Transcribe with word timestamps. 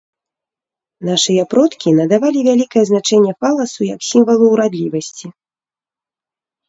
Нашыя 1.09 1.43
продкі 1.51 1.89
надавалі 1.99 2.39
вялікае 2.49 2.83
значэнне 2.93 3.33
фаласу 3.45 3.81
як 3.93 3.99
сімвалу 4.11 4.45
ўрадлівасці. 4.55 5.25